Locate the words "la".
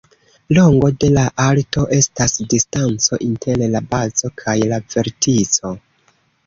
1.17-1.25, 3.77-3.85, 4.75-4.83